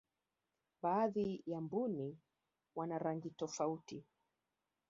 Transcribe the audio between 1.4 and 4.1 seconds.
ya mbuni wana rangi tofauti